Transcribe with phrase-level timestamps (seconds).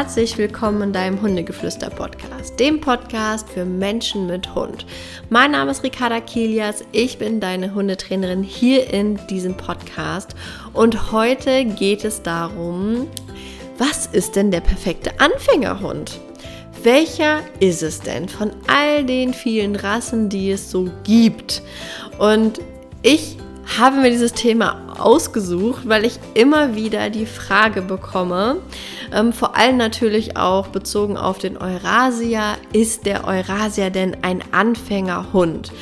[0.00, 4.86] herzlich willkommen in deinem Hundegeflüster-Podcast, dem Podcast für Menschen mit Hund.
[5.28, 10.34] Mein Name ist Ricarda Kilias, ich bin deine Hundetrainerin hier in diesem Podcast
[10.72, 13.08] und heute geht es darum,
[13.76, 16.18] was ist denn der perfekte Anfängerhund?
[16.82, 21.60] Welcher ist es denn von all den vielen Rassen, die es so gibt?
[22.18, 22.58] Und
[23.02, 23.36] ich
[23.78, 28.56] habe mir dieses Thema ausgesucht, weil ich immer wieder die Frage bekomme,
[29.12, 35.72] ähm, vor allem natürlich auch bezogen auf den Eurasier, ist der Eurasier denn ein Anfängerhund?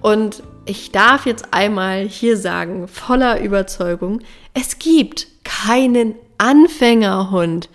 [0.00, 4.20] Und ich darf jetzt einmal hier sagen, voller Überzeugung,
[4.54, 7.68] es gibt keinen Anfängerhund.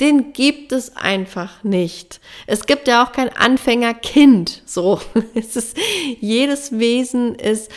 [0.00, 2.20] Den gibt es einfach nicht.
[2.46, 4.62] Es gibt ja auch kein Anfängerkind.
[4.66, 5.00] So,
[5.34, 5.76] es ist,
[6.20, 7.70] jedes Wesen ist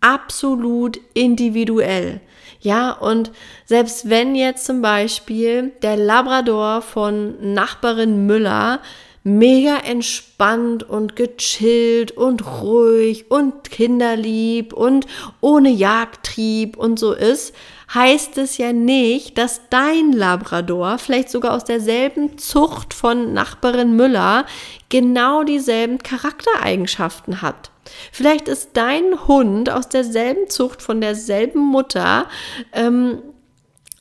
[0.00, 2.20] absolut individuell.
[2.60, 3.30] Ja, und
[3.66, 8.80] selbst wenn jetzt zum Beispiel der Labrador von Nachbarin Müller
[9.22, 15.06] mega entspannt und gechillt und ruhig und kinderlieb und
[15.40, 17.54] ohne Jagdtrieb und so ist,
[17.92, 24.46] heißt es ja nicht, dass dein Labrador, vielleicht sogar aus derselben Zucht von Nachbarin Müller,
[24.88, 27.70] genau dieselben Charaktereigenschaften hat.
[28.12, 32.26] Vielleicht ist dein Hund aus derselben Zucht, von derselben Mutter,
[32.72, 33.22] ähm,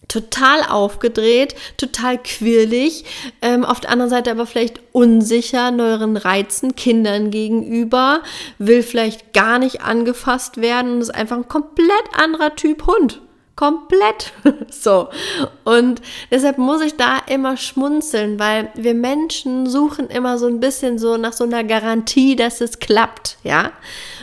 [0.08, 3.04] total aufgedreht, total quirlig,
[3.42, 8.22] ähm, auf der anderen Seite aber vielleicht unsicher neueren Reizen Kindern gegenüber,
[8.58, 13.22] will vielleicht gar nicht angefasst werden und ist einfach ein komplett anderer Typ Hund
[13.58, 14.32] komplett
[14.70, 15.10] so.
[15.66, 20.98] Und deshalb muss ich da immer schmunzeln, weil wir Menschen suchen immer so ein bisschen
[20.98, 23.74] so nach so einer Garantie, dass es klappt, ja.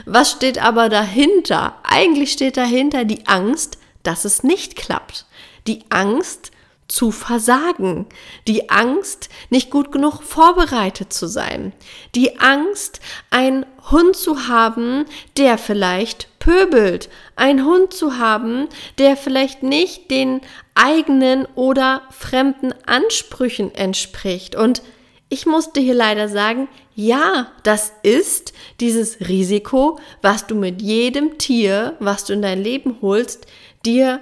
[0.06, 1.74] Was steht aber dahinter?
[1.82, 5.26] Eigentlich steht dahinter die Angst, dass es nicht klappt.
[5.66, 6.50] Die Angst,
[6.94, 8.06] zu versagen,
[8.46, 11.72] die Angst, nicht gut genug vorbereitet zu sein,
[12.14, 13.00] die Angst,
[13.30, 15.04] einen Hund zu haben,
[15.36, 18.68] der vielleicht pöbelt, einen Hund zu haben,
[18.98, 20.40] der vielleicht nicht den
[20.76, 24.54] eigenen oder fremden Ansprüchen entspricht.
[24.54, 24.80] Und
[25.28, 31.96] ich musste hier leider sagen, ja, das ist dieses Risiko, was du mit jedem Tier,
[31.98, 33.48] was du in dein Leben holst,
[33.84, 34.20] dir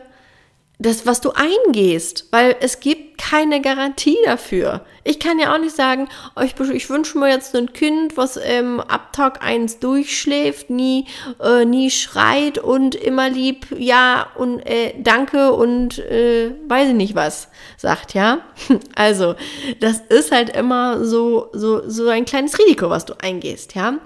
[0.83, 4.81] das, was du eingehst, weil es gibt keine Garantie dafür.
[5.05, 8.39] Ich kann ja auch nicht sagen, oh, ich, ich wünsche mir jetzt ein Kind, was
[8.43, 11.07] ähm, ab Tag 1 durchschläft, nie,
[11.41, 17.15] äh, nie schreit und immer lieb, ja und äh, danke und äh, weiß ich nicht
[17.15, 18.39] was sagt, ja.
[18.95, 19.35] Also,
[19.81, 23.99] das ist halt immer so, so, so ein kleines Risiko, was du eingehst, ja.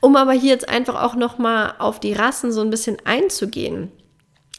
[0.00, 3.90] Um aber hier jetzt einfach auch nochmal auf die Rassen so ein bisschen einzugehen.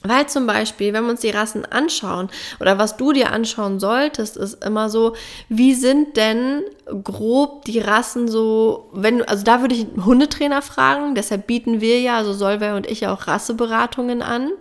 [0.01, 2.29] Weil zum Beispiel, wenn wir uns die Rassen anschauen
[2.61, 5.13] oder was du dir anschauen solltest, ist immer so,
[5.49, 6.63] wie sind denn
[7.03, 11.99] grob die Rassen so, wenn, also da würde ich einen Hundetrainer fragen, deshalb bieten wir
[11.99, 14.51] ja, also Solveig und ich auch Rasseberatungen an,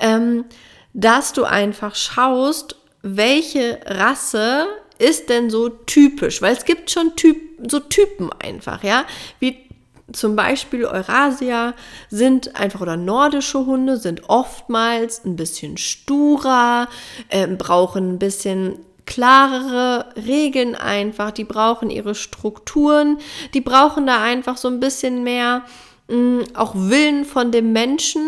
[0.00, 0.44] ähm,
[0.92, 4.66] dass du einfach schaust, welche Rasse
[4.98, 7.38] ist denn so typisch, weil es gibt schon typ,
[7.70, 9.06] so Typen einfach, ja,
[9.40, 9.67] wie
[10.12, 11.74] zum Beispiel Eurasia
[12.08, 16.88] sind einfach oder nordische Hunde sind oftmals ein bisschen sturer,
[17.28, 18.76] äh, brauchen ein bisschen
[19.06, 23.18] klarere Regeln einfach, die brauchen ihre Strukturen,
[23.54, 25.62] die brauchen da einfach so ein bisschen mehr
[26.08, 28.22] mh, mm, auch Willen von dem Menschen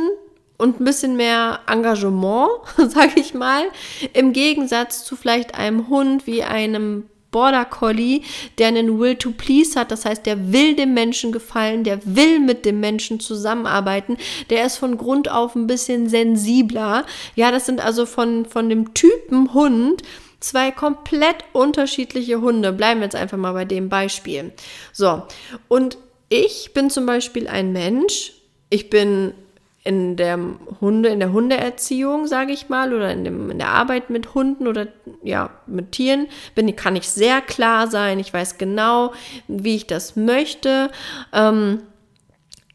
[0.56, 3.64] und ein bisschen mehr Engagement, sage ich mal,
[4.12, 8.22] im Gegensatz zu vielleicht einem Hund wie einem Border Collie,
[8.58, 12.40] der einen Will to Please hat, das heißt, der will dem Menschen gefallen, der will
[12.40, 14.16] mit dem Menschen zusammenarbeiten,
[14.50, 17.04] der ist von Grund auf ein bisschen sensibler.
[17.36, 20.02] Ja, das sind also von, von dem Typen Hund
[20.40, 22.72] zwei komplett unterschiedliche Hunde.
[22.72, 24.52] Bleiben wir jetzt einfach mal bei dem Beispiel.
[24.92, 25.22] So,
[25.68, 28.32] und ich bin zum Beispiel ein Mensch,
[28.70, 29.34] ich bin
[29.82, 30.38] in der
[30.80, 34.66] Hunde, in der Hundeerziehung, sage ich mal, oder in, dem, in der Arbeit mit Hunden
[34.66, 34.88] oder
[35.22, 38.18] ja, mit Tieren, bin, kann ich sehr klar sein.
[38.18, 39.12] Ich weiß genau,
[39.48, 40.90] wie ich das möchte.
[41.32, 41.82] Ähm,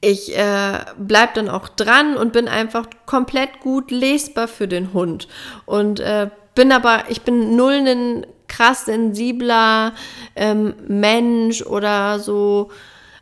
[0.02, 5.28] ich äh, bleibe dann auch dran und bin einfach komplett gut lesbar für den Hund.
[5.66, 9.94] Und äh, bin aber, ich bin null ein krass sensibler
[10.36, 12.70] ähm, Mensch oder so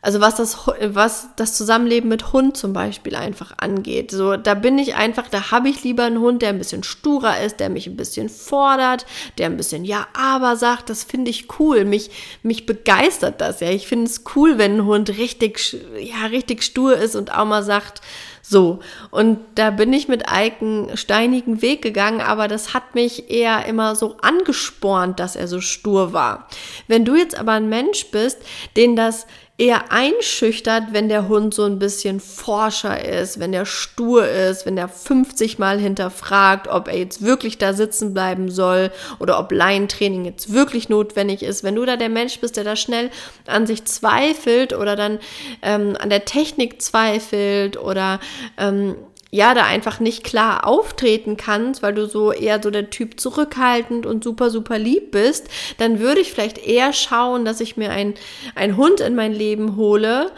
[0.03, 4.11] also was das, was das Zusammenleben mit Hund zum Beispiel einfach angeht.
[4.11, 7.39] So, da bin ich einfach, da habe ich lieber einen Hund, der ein bisschen sturer
[7.39, 9.05] ist, der mich ein bisschen fordert,
[9.37, 11.85] der ein bisschen ja, aber sagt, das finde ich cool.
[11.85, 12.11] Mich,
[12.43, 13.69] mich begeistert das, ja.
[13.69, 17.63] Ich finde es cool, wenn ein Hund richtig, ja, richtig stur ist und auch mal
[17.63, 18.01] sagt,
[18.45, 18.79] So,
[19.09, 23.65] und da bin ich mit Ike einen steinigen Weg gegangen, aber das hat mich eher
[23.67, 26.49] immer so angespornt, dass er so stur war.
[26.89, 28.39] Wenn du jetzt aber ein Mensch bist,
[28.75, 34.27] den das eher einschüchtert, wenn der Hund so ein bisschen forscher ist, wenn der stur
[34.27, 39.39] ist, wenn der 50 Mal hinterfragt, ob er jetzt wirklich da sitzen bleiben soll oder
[39.39, 41.63] ob Laientraining jetzt wirklich notwendig ist.
[41.63, 43.11] Wenn du da der Mensch bist, der da schnell
[43.45, 45.19] an sich zweifelt oder dann
[45.61, 48.19] ähm, an der Technik zweifelt oder
[48.57, 48.95] ähm,
[49.33, 54.05] ja, da einfach nicht klar auftreten kannst, weil du so eher so der Typ zurückhaltend
[54.05, 55.47] und super, super lieb bist,
[55.79, 60.31] dann würde ich vielleicht eher schauen, dass ich mir einen Hund in mein Leben hole,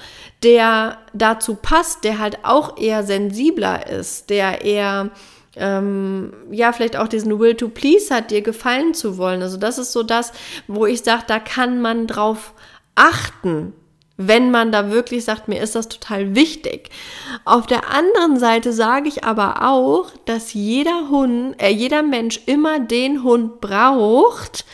[0.44, 5.12] der dazu passt, der halt auch eher sensibler ist, der eher
[5.58, 9.42] ähm, ja, vielleicht auch diesen Will to Please hat, dir gefallen zu wollen.
[9.42, 10.32] Also das ist so das,
[10.68, 12.54] wo ich sage, da kann man drauf
[12.96, 13.74] achten,
[14.18, 16.90] wenn man da wirklich sagt, mir ist das total wichtig.
[17.44, 22.80] Auf der anderen Seite sage ich aber auch, dass jeder Hund, äh, jeder Mensch immer
[22.80, 24.66] den Hund braucht,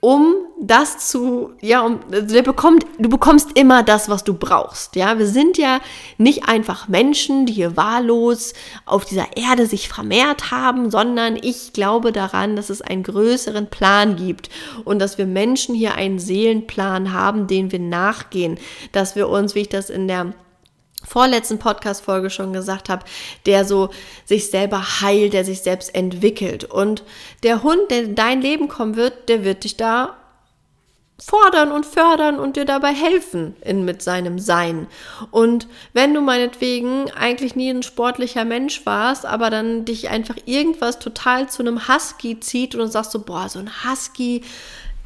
[0.00, 5.18] um das zu, ja, um, der bekommt, du bekommst immer das, was du brauchst, ja.
[5.18, 5.80] Wir sind ja
[6.16, 8.54] nicht einfach Menschen, die hier wahllos
[8.86, 14.16] auf dieser Erde sich vermehrt haben, sondern ich glaube daran, dass es einen größeren Plan
[14.16, 14.48] gibt
[14.84, 18.58] und dass wir Menschen hier einen Seelenplan haben, den wir nachgehen,
[18.92, 20.32] dass wir uns, wie ich das in der
[21.04, 23.04] vorletzten Podcast-Folge schon gesagt habe,
[23.46, 23.90] der so
[24.24, 26.64] sich selber heilt, der sich selbst entwickelt.
[26.64, 27.04] Und
[27.42, 30.16] der Hund, der in dein Leben kommen wird, der wird dich da
[31.20, 34.86] fordern und fördern und dir dabei helfen in, mit seinem Sein.
[35.30, 40.98] Und wenn du meinetwegen eigentlich nie ein sportlicher Mensch warst, aber dann dich einfach irgendwas
[40.98, 44.42] total zu einem Husky zieht und sagst so, boah, so ein Husky,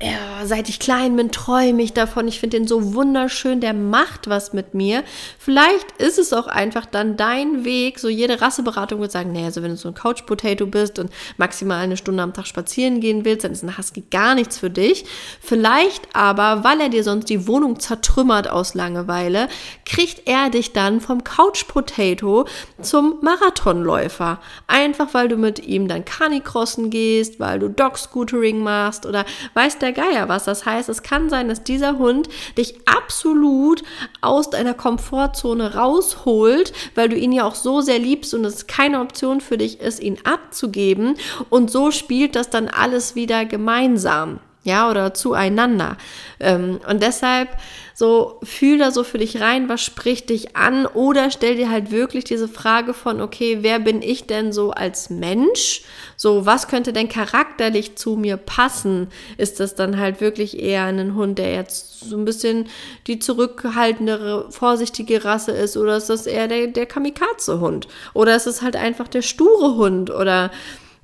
[0.04, 2.28] ja, seit ich klein bin, träume ich davon.
[2.28, 5.02] Ich finde den so wunderschön, der macht was mit mir.
[5.38, 7.98] Vielleicht ist es auch einfach dann dein Weg.
[7.98, 11.10] So jede Rasseberatung wird sagen, naja, also wenn du so ein Couch Potato bist und
[11.38, 14.68] maximal eine Stunde am Tag spazieren gehen willst, dann ist ein Husky gar nichts für
[14.68, 15.06] dich.
[15.40, 19.48] Vielleicht aber, weil er dir sonst die Wohnung zertrümmert aus Langeweile,
[19.86, 22.44] kriegt er dich dann vom Couch Potato
[22.82, 24.38] zum Marathonläufer.
[24.66, 29.24] Einfach weil du mit ihm dann Canicrossen gehst, weil du Dog Scootering machst oder
[29.54, 30.44] weißt der Geier was.
[30.44, 33.82] Das heißt, es kann sein, dass dieser Hund dich absolut
[34.20, 39.00] aus deiner Komfortzone rausholt, weil du ihn ja auch so sehr liebst und es keine
[39.00, 41.16] Option für dich ist, ihn abzugeben.
[41.48, 45.96] Und so spielt das dann alles wieder gemeinsam ja, oder zueinander.
[46.40, 47.50] Ähm, und deshalb
[47.96, 51.92] so fühl da so für dich rein, was spricht dich an oder stell dir halt
[51.92, 55.82] wirklich diese Frage von, okay, wer bin ich denn so als Mensch?
[56.16, 59.08] So, was könnte denn charakterlich zu mir passen?
[59.36, 62.68] Ist das dann halt wirklich eher ein Hund, der jetzt so ein bisschen
[63.06, 67.86] die zurückhaltendere, vorsichtige Rasse ist oder ist das eher der, der Kamikaze-Hund?
[68.12, 70.50] Oder ist es halt einfach der sture Hund oder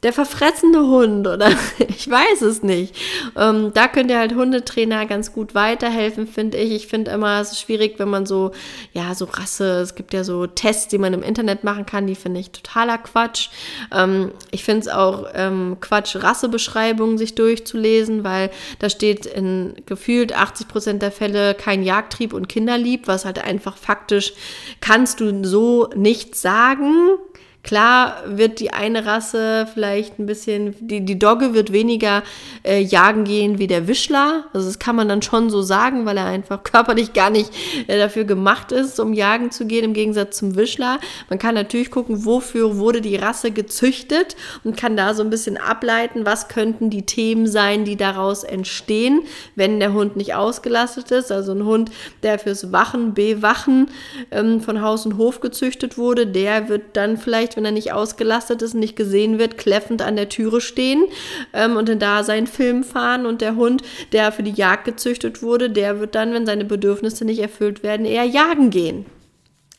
[0.03, 1.51] der verfressene Hund oder
[1.89, 2.95] ich weiß es nicht.
[3.37, 6.73] Ähm, da könnt ihr halt Hundetrainer ganz gut weiterhelfen, finde ich.
[6.73, 8.53] Ich finde immer, es ist schwierig, wenn man so,
[8.93, 12.15] ja, so Rasse, es gibt ja so Tests, die man im Internet machen kann, die
[12.15, 13.51] finde ich totaler Quatsch.
[13.93, 20.35] Ähm, ich finde es auch ähm, Quatsch, Rassebeschreibungen sich durchzulesen, weil da steht in gefühlt
[20.35, 24.33] 80 Prozent der Fälle kein Jagdtrieb und Kinderlieb, was halt einfach faktisch
[24.81, 27.19] kannst du so nicht sagen.
[27.63, 32.23] Klar wird die eine Rasse vielleicht ein bisschen, die, die Dogge wird weniger
[32.65, 34.45] äh, jagen gehen wie der Wischler.
[34.55, 37.53] Also das kann man dann schon so sagen, weil er einfach körperlich gar nicht
[37.87, 40.99] äh, dafür gemacht ist, um jagen zu gehen, im Gegensatz zum Wischler.
[41.29, 45.59] Man kann natürlich gucken, wofür wurde die Rasse gezüchtet und kann da so ein bisschen
[45.59, 49.21] ableiten, was könnten die Themen sein, die daraus entstehen,
[49.55, 51.31] wenn der Hund nicht ausgelastet ist.
[51.31, 51.91] Also ein Hund,
[52.23, 53.89] der fürs Wachen, Bewachen
[54.31, 57.93] ähm, von Haus und Hof gezüchtet wurde, der wird dann vielleicht vielleicht, wenn er nicht
[57.93, 61.05] ausgelastet ist nicht gesehen wird, kläffend an der Türe stehen
[61.53, 65.43] ähm, und dann da seinen Film fahren und der Hund, der für die Jagd gezüchtet
[65.43, 69.07] wurde, der wird dann, wenn seine Bedürfnisse nicht erfüllt werden, eher jagen gehen.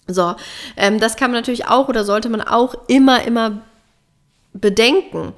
[0.07, 0.35] So,
[0.77, 3.61] ähm, das kann man natürlich auch oder sollte man auch immer, immer
[4.53, 5.33] bedenken.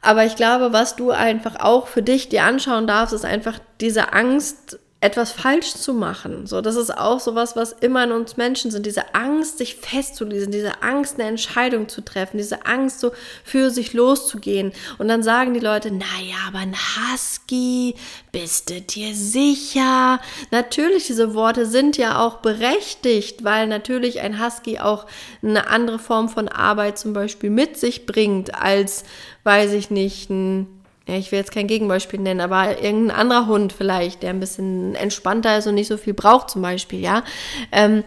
[0.00, 4.12] Aber ich glaube, was du einfach auch für dich dir anschauen darfst, ist einfach diese
[4.12, 6.48] Angst, etwas falsch zu machen.
[6.48, 8.84] So, das ist auch sowas, was immer in uns Menschen sind.
[8.84, 13.12] Diese Angst, sich festzulesen, diese Angst, eine Entscheidung zu treffen, diese Angst, so
[13.44, 14.72] für sich loszugehen.
[14.98, 17.94] Und dann sagen die Leute, naja, aber ein Husky,
[18.32, 20.18] bist du dir sicher?
[20.50, 25.06] Natürlich, diese Worte sind ja auch berechtigt, weil natürlich ein Husky auch
[25.42, 29.04] eine andere Form von Arbeit zum Beispiel mit sich bringt, als,
[29.44, 30.77] weiß ich nicht, ein
[31.08, 34.94] ja, ich will jetzt kein Gegenbeispiel nennen, aber irgendein anderer Hund vielleicht, der ein bisschen
[34.94, 37.24] entspannter ist und nicht so viel braucht zum Beispiel, ja.
[37.72, 38.04] Ähm,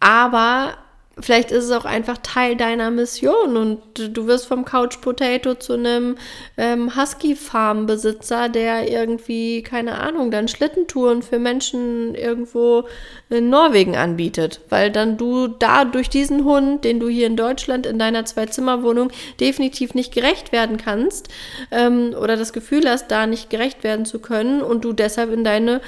[0.00, 0.78] aber
[1.20, 3.80] vielleicht ist es auch einfach Teil deiner Mission und
[4.16, 6.16] du wirst vom Couch Potato zu einem
[6.56, 12.84] ähm, Husky-Farm-Besitzer, der irgendwie, keine Ahnung, dann Schlittentouren für Menschen irgendwo
[13.28, 17.86] in Norwegen anbietet, weil dann du da durch diesen Hund, den du hier in Deutschland
[17.86, 19.10] in deiner Zwei-Zimmer-Wohnung
[19.40, 21.28] definitiv nicht gerecht werden kannst
[21.70, 25.44] ähm, oder das Gefühl hast, da nicht gerecht werden zu können und du deshalb in
[25.44, 25.80] deine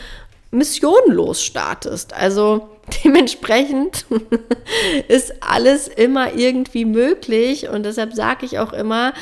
[0.52, 2.14] Mission losstartest.
[2.14, 2.68] Also
[3.04, 4.06] dementsprechend
[5.08, 9.12] ist alles immer irgendwie möglich und deshalb sage ich auch immer,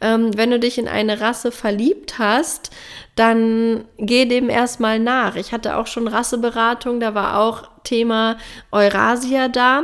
[0.00, 2.70] ähm, wenn du dich in eine Rasse verliebt hast,
[3.14, 5.36] dann geh dem erstmal nach.
[5.36, 8.38] Ich hatte auch schon Rasseberatung, da war auch Thema
[8.70, 9.82] Eurasia da.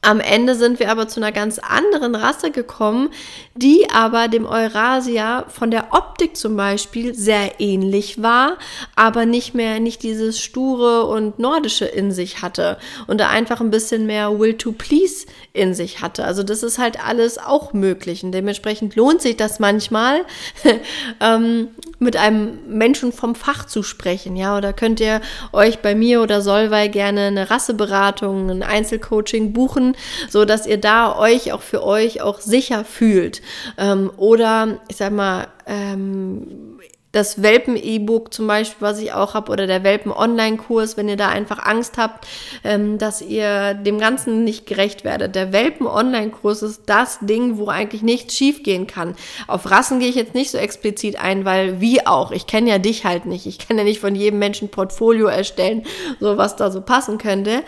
[0.00, 3.10] Am Ende sind wir aber zu einer ganz anderen Rasse gekommen,
[3.56, 8.58] die aber dem Eurasia von der Optik zum Beispiel sehr ähnlich war,
[8.94, 12.78] aber nicht mehr nicht dieses sture und nordische in sich hatte
[13.08, 16.24] und da einfach ein bisschen mehr Will to Please in sich hatte.
[16.24, 20.24] Also das ist halt alles auch möglich und dementsprechend lohnt sich das manchmal
[21.20, 25.20] ähm, mit einem Menschen vom Fach zu sprechen, ja, oder könnt ihr
[25.52, 29.87] euch bei mir oder Solvay gerne eine Rasseberatung, ein Einzelcoaching buchen
[30.28, 33.42] so dass ihr da euch auch für euch auch sicher fühlt.
[33.76, 36.78] Ähm, oder ich sag mal, ähm,
[37.12, 41.58] das Welpen-E-Book zum Beispiel, was ich auch habe, oder der Welpen-Online-Kurs, wenn ihr da einfach
[41.58, 42.26] Angst habt,
[42.64, 45.34] ähm, dass ihr dem Ganzen nicht gerecht werdet.
[45.34, 49.14] Der Welpen-Online-Kurs ist das Ding, wo eigentlich nichts schiefgehen kann.
[49.46, 52.78] Auf Rassen gehe ich jetzt nicht so explizit ein, weil wie auch, ich kenne ja
[52.78, 53.46] dich halt nicht.
[53.46, 55.84] Ich kann ja nicht von jedem Menschen Portfolio erstellen,
[56.20, 57.62] so was da so passen könnte.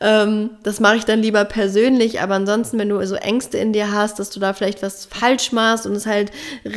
[0.00, 3.92] Ähm, das mache ich dann lieber persönlich, aber ansonsten, wenn du so Ängste in dir
[3.92, 6.32] hast, dass du da vielleicht was falsch machst und es halt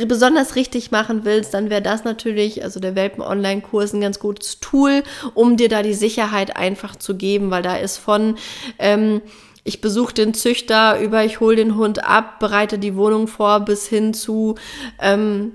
[0.06, 5.02] besonders richtig machen willst, dann wäre das natürlich, also der Welpen-Online-Kurs, ein ganz gutes Tool,
[5.32, 8.36] um dir da die Sicherheit einfach zu geben, weil da ist von
[8.78, 9.22] ähm,
[9.64, 13.86] ich besuche den Züchter über, ich hole den Hund ab, bereite die Wohnung vor, bis
[13.88, 14.56] hin zu
[15.00, 15.52] ähm,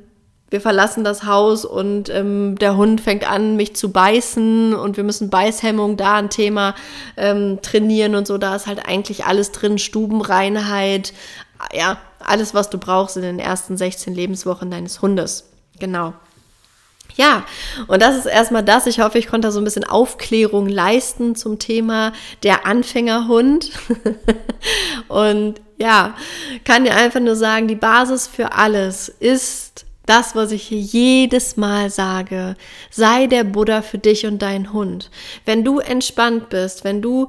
[0.50, 5.04] wir verlassen das Haus und ähm, der Hund fängt an, mich zu beißen und wir
[5.04, 6.76] müssen Beißhemmung da ein Thema
[7.18, 8.38] ähm, trainieren und so.
[8.38, 11.14] Da ist halt eigentlich alles drin, Stubenreinheit,
[11.74, 15.46] ja, alles, was du brauchst in den ersten 16 Lebenswochen deines Hundes.
[15.80, 16.14] Genau.
[17.16, 17.44] Ja,
[17.88, 18.88] und das ist erstmal das.
[18.88, 22.14] Ich hoffe, ich konnte da so ein bisschen Aufklärung leisten zum Thema
[22.44, 23.72] der Anfängerhund.
[25.08, 26.16] und ja,
[26.66, 31.56] kann dir einfach nur sagen, die Basis für alles ist das, was ich hier jedes
[31.56, 32.56] Mal sage,
[32.90, 35.12] sei der Buddha für dich und deinen Hund.
[35.46, 37.28] Wenn du entspannt bist, wenn du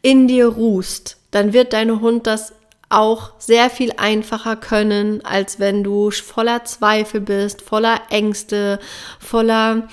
[0.00, 2.54] in dir ruhst, dann wird dein Hund das
[2.88, 8.78] auch sehr viel einfacher können, als wenn du voller Zweifel bist, voller Ängste,
[9.18, 9.88] voller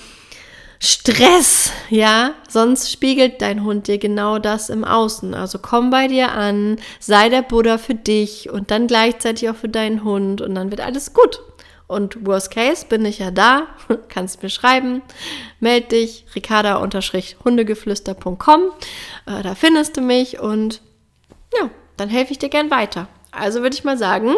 [0.81, 5.33] Stress, ja, sonst spiegelt dein Hund dir genau das im Außen.
[5.33, 9.67] Also komm bei dir an, sei der Buddha für dich und dann gleichzeitig auch für
[9.67, 11.41] deinen Hund und dann wird alles gut.
[11.89, 13.67] Und worst case bin ich ja da,
[14.09, 15.01] kannst mir schreiben,
[15.59, 18.61] meld dich, ricarda-hundegeflüster.com,
[19.25, 20.81] äh, da findest du mich und
[21.59, 23.07] ja, dann helfe ich dir gern weiter.
[23.31, 24.35] Also würde ich mal sagen,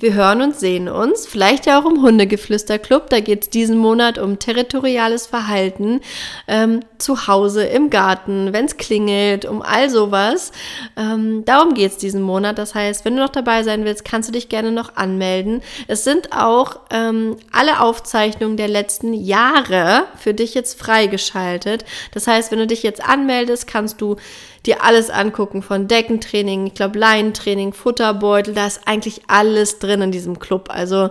[0.00, 3.10] wir hören und sehen uns, vielleicht ja auch im Hundegeflüsterclub.
[3.10, 6.00] Da geht es diesen Monat um territoriales Verhalten
[6.46, 10.52] ähm, zu Hause, im Garten, wenn es klingelt, um all sowas.
[10.96, 12.58] Ähm, darum geht es diesen Monat.
[12.58, 15.62] Das heißt, wenn du noch dabei sein willst, kannst du dich gerne noch anmelden.
[15.88, 21.84] Es sind auch ähm, alle Aufzeichnungen der letzten Jahre für dich jetzt freigeschaltet.
[22.12, 24.16] Das heißt, wenn du dich jetzt anmeldest, kannst du
[24.68, 30.12] dir alles angucken von Deckentraining, ich glaube Leinentraining, Futterbeutel, da ist eigentlich alles drin in
[30.12, 30.68] diesem Club.
[30.70, 31.10] Also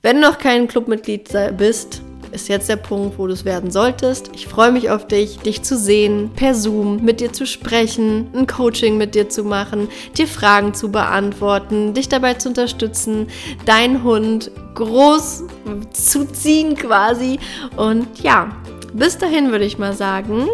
[0.00, 1.28] wenn du noch kein Clubmitglied
[1.58, 4.30] bist, ist jetzt der Punkt, wo du es werden solltest.
[4.34, 8.46] Ich freue mich auf dich, dich zu sehen, per Zoom mit dir zu sprechen, ein
[8.46, 13.26] Coaching mit dir zu machen, dir Fragen zu beantworten, dich dabei zu unterstützen,
[13.66, 15.44] deinen Hund groß
[15.92, 17.38] zu ziehen quasi.
[17.76, 18.56] Und ja,
[18.94, 20.48] bis dahin würde ich mal sagen,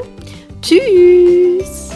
[0.60, 1.88] tschüss!